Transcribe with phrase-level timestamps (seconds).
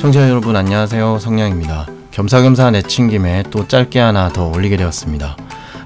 [0.00, 1.18] 청취자 여러분 안녕하세요.
[1.18, 1.86] 성냥입니다.
[2.10, 5.36] 겸사겸사 내친 김에 또 짧게 하나 더 올리게 되었습니다.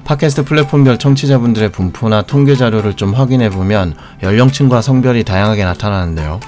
[0.05, 6.39] 팟캐스트 플랫폼별 청취자분들의 분포나 통계 자료를 좀 확인해 보면 연령층과 성별이 다양하게 나타나는데요.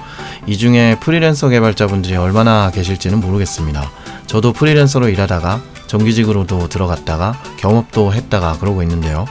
[0.45, 3.91] 이 중에 프리랜서 개발자분들이 얼마나 계실지는 모르겠습니다.
[4.27, 9.25] 저도 프리랜서로 일하다가 정규직으로도 들어갔다가 경업도 했다가 그러고 있는데요.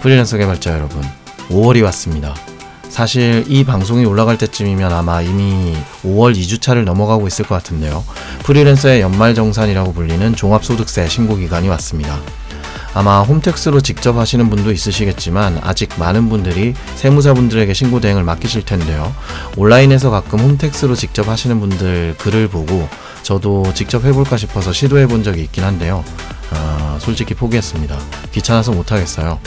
[0.00, 1.02] 프리랜서 개발자 여러분
[1.48, 2.36] 5월이 왔습니다
[2.94, 8.04] 사실 이 방송이 올라갈 때쯤이면 아마 이미 5월 2주차를 넘어가고 있을 것 같은데요.
[8.44, 12.20] 프리랜서의 연말정산이라고 불리는 종합소득세 신고 기간이 왔습니다.
[12.94, 19.12] 아마 홈택스로 직접 하시는 분도 있으시겠지만 아직 많은 분들이 세무사분들에게 신고 대행을 맡기실 텐데요.
[19.56, 22.88] 온라인에서 가끔 홈택스로 직접 하시는 분들 글을 보고
[23.24, 26.04] 저도 직접 해볼까 싶어서 시도해 본 적이 있긴 한데요.
[26.94, 27.98] 아, 솔직히 포기했습니다.
[28.32, 29.38] 귀찮아서 못하겠어요.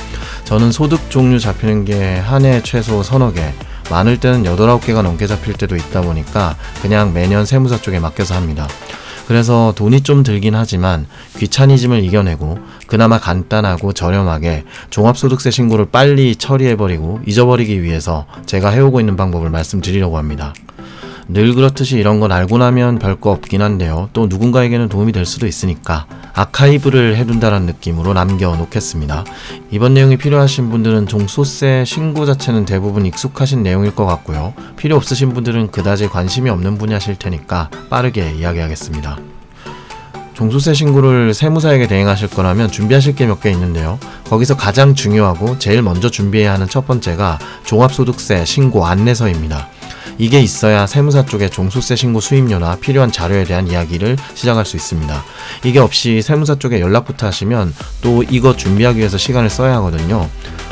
[0.45, 3.53] 저는 소득 종류 잡히는 게 한 해 최소 서너 개,
[3.89, 8.67] 많을 때는 8, 9개가 넘게 잡힐 때도 있다 보니까 그냥 매년 세무사 쪽에 맡겨서 합니다.
[9.27, 11.05] 그래서 돈이 좀 들긴 하지만
[11.37, 19.49] 귀차니즘을 이겨내고 그나마 간단하고 저렴하게 종합소득세 신고를 빨리 처리해버리고 잊어버리기 위해서 제가 해오고 있는 방법을
[19.49, 20.53] 말씀드리려고 합니다.
[21.29, 24.09] 늘 그렇듯이 이런 건 알고 나면 별거 없긴 한데요.
[24.13, 29.25] 또 누군가에게는 도움이 될 수도 있으니까 아카이브를 해둔다는 느낌으로 남겨놓겠습니다.
[29.71, 34.53] 이번 내용이 필요하신 분들은 종소세 신고 자체는 대부분 익숙하신 내용일 것 같고요.
[34.77, 39.17] 필요 없으신 분들은 그다지 관심이 없는 분야실 테니까 빠르게 이야기하겠습니다.
[40.33, 43.99] 종소세 신고를 세무사에게 대행하실 거라면 준비하실 게 몇 개 있는데요.
[44.25, 49.67] 거기서 가장 중요하고 제일 먼저 준비해야 하는 첫 번째가 종합소득세 신고 안내서입니다.
[50.17, 55.23] 이게 있어야 세무사 쪽에 종소세 신고 수임료나 필요한 자료에 대한 이야기를 시작할 수 있습니다.
[55.63, 60.27] 이게 없이 세무사 쪽에 연락부터 하시면 또 이거 준비하기 위해서 시간을 써야 하거든요.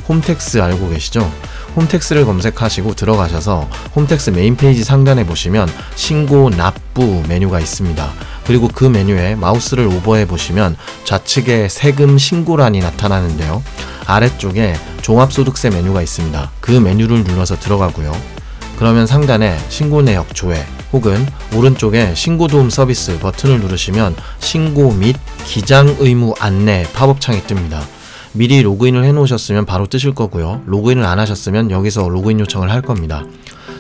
[0.07, 1.31] 홈택스 알고 계시죠?
[1.75, 8.13] 홈택스를 검색하시고 들어가셔서 홈택스 메인 페이지 상단에 보시면 신고 납부 메뉴가 있습니다.
[8.45, 13.61] 그리고 그 메뉴에 마우스를 오버해 보시면 좌측에 세금 신고란이 나타나는데요.
[14.05, 16.51] 아래쪽에 종합소득세 메뉴가 있습니다.
[16.61, 18.34] 그 메뉴를 눌러서 들어가고요.
[18.77, 21.25] 그러면 상단에 신고 내역 조회 혹은
[21.55, 25.15] 오른쪽에 신고 도움 서비스 버튼을 누르시면 신고 및
[25.45, 27.81] 기장 의무 안내 팝업창이 뜹니다.
[28.33, 30.61] 미리 로그인을 해 놓으셨으면 바로 뜨실 거고요.
[30.65, 33.23] 로그인을 안 하셨으면 여기서 로그인 요청을 할 겁니다.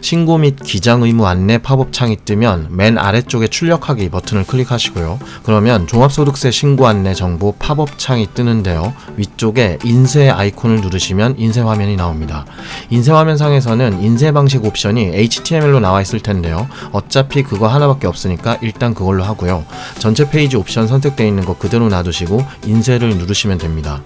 [0.01, 5.19] 신고 및 기장 의무 안내 팝업 창이 뜨면 맨 아래쪽에 출력하기 버튼을 클릭하시고요.
[5.43, 8.93] 그러면 종합소득세 신고 안내 정보 팝업 창이 뜨는데요.
[9.17, 12.45] 위쪽에 인쇄 아이콘을 누르시면 인쇄 화면이 나옵니다.
[12.89, 16.67] 인쇄 화면 상에서는 인쇄 방식 옵션이 HTML로 나와 있을 텐데요.
[16.91, 19.65] 어차피 그거 하나밖에 없으니까 일단 그걸로 하고요.
[19.99, 24.01] 전체 페이지 옵션 선택되어 있는 거 그대로 놔두시고 인쇄를 누르시면 됩니다.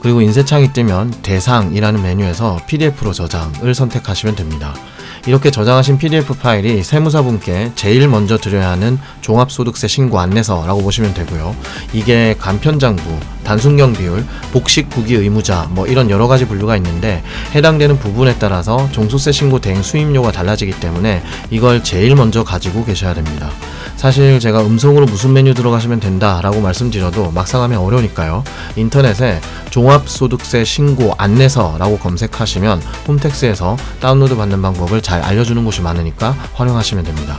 [0.00, 4.74] 그리고 인쇄창이 뜨면 대상이라는 메뉴에서 PDF로 저장을 선택하시면 됩니다.
[5.26, 11.54] 이렇게 저장하신 PDF 파일이 세무사분께 제일 먼저 드려야 하는 종합소득세 신고 안내서라고 보시면 되고요.
[11.92, 13.02] 이게 간편장부,
[13.44, 17.22] 단순경 비율, 복식 구기 의무자 뭐 이런 여러 가지 분류가 있는데
[17.54, 23.50] 해당되는 부분에 따라서 종소세 신고 대행 수임료가 달라지기 때문에 이걸 제일 먼저 가지고 계셔야 됩니다.
[23.96, 28.44] 사실 제가 음성으로 무슨 메뉴 들어가시면 된다라고 말씀드려도 막상 하면 어려우니까요.
[28.76, 29.40] 인터넷에
[29.70, 37.38] 종합소득세 신고 안내서라고 검색하시면 홈택스에서 다운로드 받는 방법을 잘 알려주는 곳이 많으니까 활용하시면 됩니다.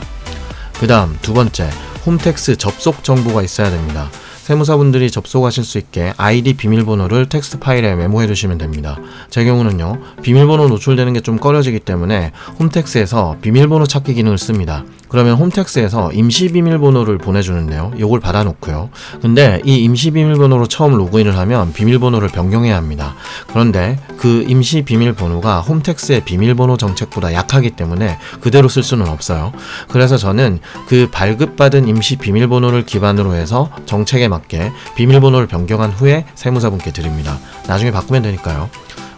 [0.79, 1.69] 그 다음 두 번째,
[2.05, 4.09] 홈택스 접속 정보가 있어야 됩니다.
[4.41, 8.97] 세무사분들이 접속하실 수 있게 아이디 비밀번호를 텍스트 파일에 메모해 두시면 됩니다.
[9.29, 14.83] 제 경우는요, 비밀번호 노출되는 게 좀 꺼려지기 때문에 홈택스에서 비밀번호 찾기 기능을 씁니다.
[15.11, 17.91] 그러면 홈택스에서 임시 비밀번호를 보내주는데요.
[17.97, 18.89] 이걸 받아놓고요.
[19.21, 23.15] 근데 이 임시 비밀번호로 처음 로그인을 하면 비밀번호를 변경해야 합니다.
[23.47, 29.51] 그런데 그 임시 비밀번호가 홈택스의 비밀번호 정책보다 약하기 때문에 그대로 쓸 수는 없어요.
[29.89, 37.37] 그래서 저는 그 발급받은 임시 비밀번호를 기반으로 해서 정책에 맞게 비밀번호를 변경한 후에 세무사분께 드립니다.
[37.67, 38.69] 나중에 바꾸면 되니까요.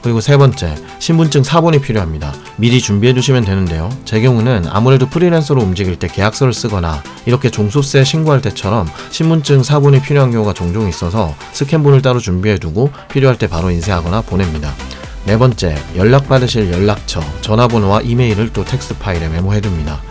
[0.03, 2.33] 그리고 세 번째, 신분증 사본이 필요합니다.
[2.57, 3.89] 미리 준비해 두시면 되는데요.
[4.03, 10.31] 제 경우는 아무래도 프리랜서로 움직일 때 계약서를 쓰거나 이렇게 종소세 신고할 때처럼 신분증 사본이 필요한
[10.31, 14.73] 경우가 종종 있어서 스캔본을 따로 준비해 두고 필요할 때 바로 인쇄하거나 보냅니다.
[15.25, 20.01] 네 번째, 연락받으실 연락처, 전화번호와 이메일을 또 텍스트 파일에 메모해 둡니다.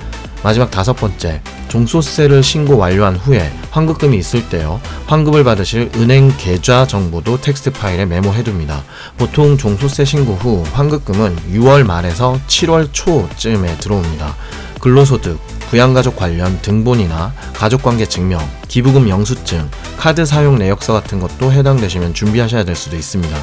[0.42, 4.78] 마지막 다섯 번째, 종소세를 신고 완료한 후에 환급금이 있을 때요.
[5.06, 8.82] 환급을 받으실 은행 계좌 정보도 텍스트 파일에 메모해둡니다.
[9.16, 14.36] 보통 종소세 신고 후 환급금은 6월 말에서 7월 초쯤에 들어옵니다.
[14.82, 15.38] 근로소득,
[15.70, 19.66] 부양가족 관련 등본이나 가족관계 증명, 기부금 영수증,
[19.96, 23.34] 카드 사용 내역서 같은 것도 해당되시면 준비하셔야 될 수도 있습니다.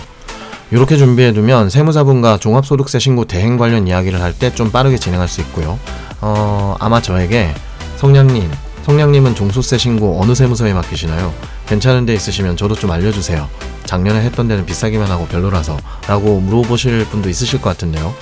[0.69, 5.79] 이렇게 준비해두면 세무사분과 종합소득세 신고 대행 관련 이야기를 할 때 좀 빠르게 진행할 수 있고요.
[6.21, 7.55] 어, 아마 저에게
[7.99, 8.49] 성냥님
[8.83, 11.33] 성량님은 종소세 신고 어느 세무서에 맡기시나요?
[11.67, 13.49] 괜찮은 데 있으시면 저도 좀 알려주세요.
[13.89, 15.75] 작년에 했던 데는 비싸기만 하고 별로라서
[16.07, 18.13] 라고 물어보실 분도 있으실 것 같은데요.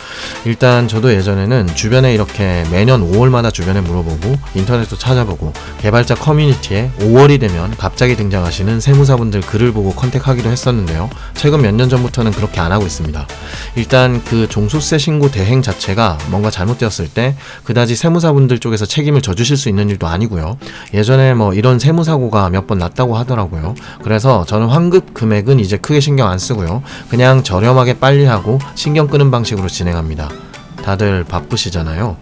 [0.45, 7.69] 일단 저도 예전에는 주변에 이렇게 매년 5월마다 주변에 물어보고 인터넷도 찾아보고 개발자 커뮤니티에 5월이 되면
[7.77, 11.09] 갑자기 등장하시는 세무사분들 글을 보고 컨택하기도 했었는데요.
[11.35, 13.27] 최근 몇 년 전부터는 그렇게 안 하고 있습니다.
[13.75, 17.35] 일단 그 종소세 신고 대행 자체가 뭔가 잘못되었을 때
[17.65, 20.57] 그다지 세무사분들 쪽에서 책임을 져주실 수 있는 일도 아니고요.
[20.93, 23.75] 예전에 뭐 이런 세무사고가 몇 번 났다고 하더라고요.
[24.03, 26.83] 그래서 저는 환급 금액은 이제 크게 신경 안 쓰고요.
[27.09, 30.29] 그냥 저렴하게 빨리 하고 신경 끄는 방식으로 진행합니다.
[30.83, 32.17] 다들 바쁘시잖아요.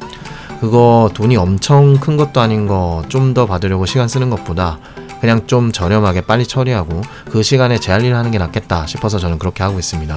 [0.59, 4.79] 그거 돈이 엄청 큰 것도 아닌 거 좀 더 받으려고 시간 쓰는 것보다
[5.21, 7.01] 그냥 좀 저렴하게 빨리 처리하고
[7.31, 10.15] 그 시간에 제 할 일을 하는 게 낫겠다 싶어서 저는 그렇게 하고 있습니다.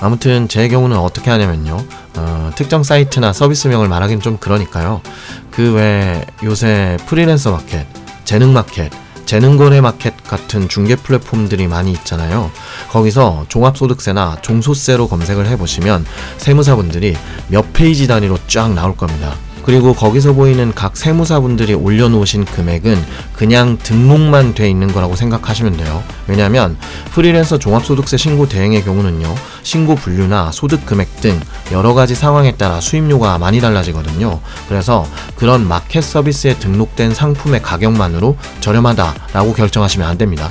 [0.00, 1.78] 아무튼 제 경우는 어떻게 하냐면요.
[2.16, 5.00] 어, 특정 사이트나 서비스명을 말하기는 좀 그러니까요.
[5.52, 7.86] 그외 요새 프리랜서 마켓,
[8.24, 8.90] 재능 마켓,
[9.32, 12.50] 재능거래 마켓 같은 중개 플랫폼들이 많이 있잖아요.
[12.90, 16.04] 거기서 종합소득세나 종소세로 검색을 해보시면
[16.36, 17.16] 세무사분들이
[17.48, 19.34] 몇 페이지 단위로 쫙 나올 겁니다.
[19.64, 23.02] 그리고 거기서 보이는 각 세무사분들이 올려놓으신 금액은
[23.34, 26.02] 그냥 등록만 돼 있는 거라고 생각하시면 돼요.
[26.26, 26.76] 왜냐하면
[27.12, 33.38] 프리랜서 종합소득세 신고 대행의 경우는요, 신고 분류나 소득 금액 등 여러 가지 상황에 따라 수입료가
[33.38, 34.40] 많이 달라지거든요.
[34.68, 35.06] 그래서
[35.36, 40.50] 그런 마켓 서비스에 등록된 상품의 가격만으로 저렴하다라고 결정하시면 안 됩니다.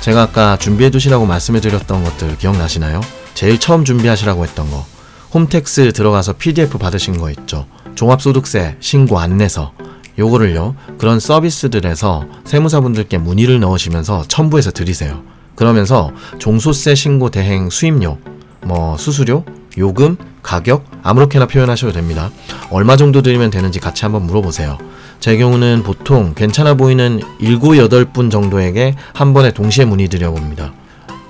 [0.00, 3.02] 제가 아까 준비해 두시라고 말씀해 드렸던 것들 기억나시나요?
[3.34, 4.86] 제일 처음 준비하시라고 했던 거.
[5.32, 7.66] 홈택스 들어가서 PDF 받으신 거 있죠.
[7.94, 9.72] 종합소득세 신고 안내서.
[10.18, 15.22] 요거를요, 그런 서비스들에서 세무사분들께 문의를 넣으시면서 첨부해서 드리세요.
[15.54, 18.18] 그러면서 종소세 신고 대행 수입료,
[18.62, 19.44] 뭐 수수료,
[19.78, 22.30] 요금, 가격 아무렇게나 표현하셔도 됩니다.
[22.70, 24.78] 얼마 정도 드리면 되는지 같이 한번 물어보세요.
[25.20, 30.72] 제 경우는 보통 괜찮아 보이는 7, 8분 정도에게 한 번에 동시에 문의 드려봅니다.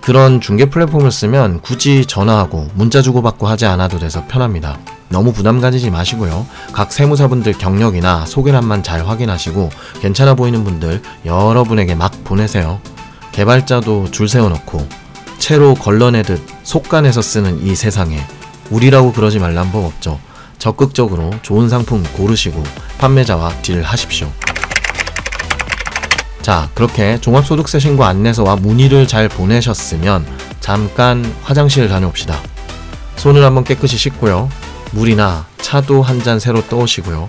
[0.01, 4.79] 그런 중개 플랫폼을 쓰면 굳이 전화하고 문자 주고받고 하지 않아도 돼서 편합니다.
[5.11, 6.47] 너무 부담 가지지 마시고요.
[6.73, 9.69] 각 세무사분들 경력이나 소개란만 잘 확인하시고
[10.01, 12.81] 괜찮아 보이는 분들 여러분에게 막 보내세요.
[13.33, 14.89] 개발자도 줄 세워놓고
[15.39, 18.21] 채로 걸러내듯 속간해서 쓰는 이 세상에
[18.71, 20.21] 우리라고 그러지 말란 법 없죠.
[20.59, 22.62] 적극적으로 좋은 상품 고르시고
[22.99, 24.31] 판매자와 딜 하십시오.
[26.41, 30.25] 자, 그렇게 종합소득세 신고 안내서와 문의를 잘 보내셨으면
[30.61, 32.39] 잠깐 화장실 다녀옵시다.
[33.17, 34.49] 손을 한번 깨끗이 씻고요.
[34.92, 37.28] 물이나 차도 한 잔 새로 떠오시고요.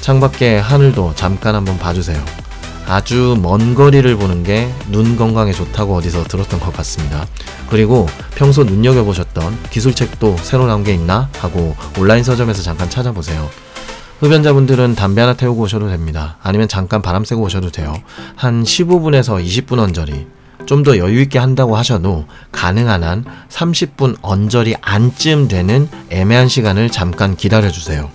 [0.00, 2.22] 창밖에 하늘도 잠깐 한번 봐주세요.
[2.86, 7.26] 아주 먼 거리를 보는 게 눈 건강에 좋다고 어디서 들었던 것 같습니다.
[7.68, 13.48] 그리고 평소 눈여겨보셨던 기술책도 새로 나온 게 있나 하고 온라인 서점에서 잠깐 찾아보세요.
[14.20, 16.36] 흡연자분들은 담배 하나 태우고 오셔도 됩니다.
[16.42, 17.94] 아니면 잠깐 바람 쐬고 오셔도 돼요.
[18.36, 20.26] 한 15분에서 20분 언저리.
[20.66, 28.10] 좀 더 여유있게 한다고 하셔도 가능한 한 30분 언저리 안쯤 되는 애매한 시간을 잠깐 기다려주세요.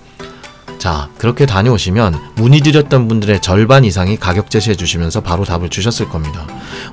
[0.80, 6.46] 자, 그렇게 다녀오시면 문의드렸던 분들의 절반 이상이 가격 제시해 주시면서 바로 답을 주셨을 겁니다.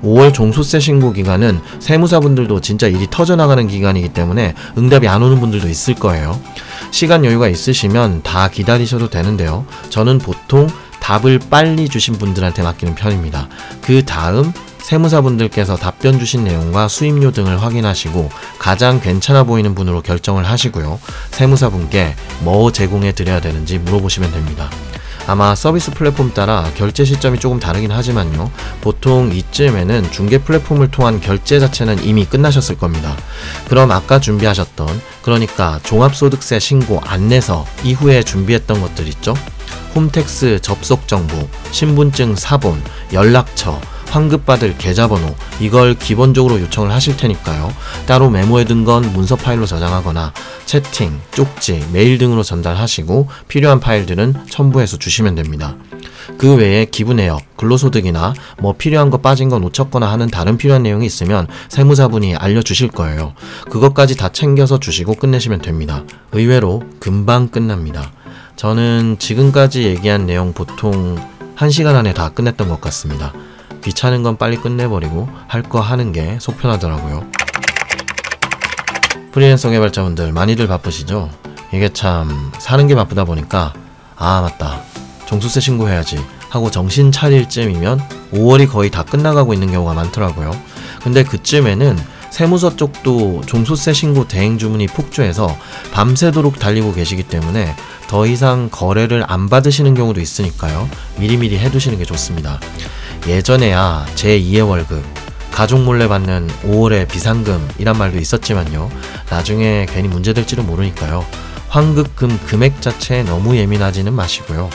[0.02, 5.94] 5월 종소세 신고 기간은 세무사분들도 진짜 일이 터져나가는 기간이기 때문에 응답이 안 오는 분들도 있을
[5.94, 6.40] 거예요.
[6.90, 9.66] 시간 여유가 있으시면 다 기다리셔도 되는데요.
[9.90, 10.68] 저는 보통
[11.00, 13.49] 답을 빨리 주신 분들한테 맡기는 편입니다.
[13.82, 14.52] 그 다음
[14.83, 21.01] 세무사분들께서 답변 주신 내용과 수입료 등을 확인하시고 가장 괜찮아 보이는 분으로 결정을 하시고요.
[21.31, 24.71] 세무사분께 뭐 제공해 드려야 되는지 물어보시면 됩니다.
[25.29, 28.51] 아마 서비스 플랫폼 따라 결제 시점이 조금 다르긴 하지만요.
[28.81, 33.17] 보통 이쯤에는 중개 플랫폼을 통한 결제 자체는 이미 끝나셨을 겁니다.
[33.69, 39.35] 그럼 아까 준비하셨던 그러니까 종합소득세 신고 안내서 이후에 준비했던 것들 있죠?
[39.95, 43.81] 홈택스 접속 정보, 신분증 사본, 연락처,
[44.12, 47.73] 환급받을 계좌번호 이걸 기본적으로 요청을 하실 테니까요.
[48.07, 50.35] 따로 메모해둔 건 문서 파일로 저장하거나
[50.66, 55.76] 채팅, 쪽지, 메일 등으로 전달하시고 필요한 파일들은 첨부해서 주시면 됩니다.
[56.37, 61.47] 그 외에 기부내역, 근로소득이나 뭐 필요한 거 빠진 거 놓쳤거나 하는 다른 필요한 내용이 있으면
[61.69, 63.33] 세무사분이 알려주실 거예요.
[63.71, 66.04] 그것까지 다 챙겨서 주시고 끝내시면 됩니다.
[66.33, 68.12] 의외로 금방 끝납니다.
[68.57, 71.16] 저는 지금까지 얘기한 내용 보통
[71.57, 73.33] 1시간 안에 다 끝냈던 것 같습니다.
[73.83, 77.25] 귀찮은 건 빨리 끝내버리고 할 거 하는 게 속 편하더라고요.
[79.33, 81.31] 프리랜서 개발자분들 많이들 바쁘시죠?
[81.73, 83.73] 이게 참 사는 게 바쁘다 보니까
[84.17, 84.81] 아 맞다
[85.27, 88.01] 종수세 신고해야지 하고 정신 차릴 쯤이면
[88.33, 90.51] 5월이 거의 다 끝나가고 있는 경우가 많더라고요.
[91.03, 91.99] 근데 그쯤에는
[92.31, 95.55] 세무서 쪽도 종소세 신고 대행 주문이 폭주해서
[95.93, 97.75] 밤새도록 달리고 계시기 때문에
[98.09, 100.89] 더 이상 거래를 안 받으시는 경우도 있으니까요.
[101.17, 102.61] 미리미리 해두시는 게 좋습니다.
[103.26, 105.05] 예전에야 제2의 월급,
[105.52, 108.91] 가족 몰래 받는 5월의 비상금이란 말도 있었지만요.
[109.31, 111.25] 나중에 괜히 문제될지도 모르니까요.
[111.69, 114.69] 환급금 금액 자체에 너무 예민하지는 마시고요.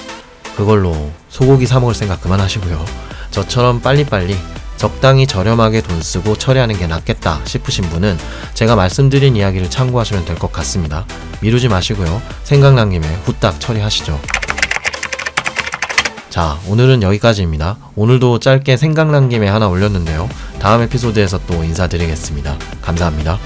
[0.56, 2.84] 그걸로 소고기 사 먹을 생각 그만하시고요.
[3.32, 4.36] 저처럼 빨리빨리
[4.78, 8.18] 적당히 저렴하게 돈 쓰고 처리하는 게 낫겠다 싶으신 분은
[8.54, 11.06] 제가 말씀드린 이야기를 참고하시면 될 것 같습니다.
[11.42, 12.22] 미루지 마시고요.
[12.44, 14.20] 생각난 김에 후딱 처리하시죠.
[16.38, 17.78] 자, 오늘은 여기까지입니다.
[17.96, 20.30] 오늘도 짧게 생각난 김에 하나 올렸는데요.
[20.60, 22.56] 다음 에피소드에서 또 인사드리겠습니다.
[22.80, 23.40] 감사합니다.